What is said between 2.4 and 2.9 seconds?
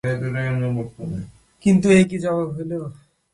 হইল।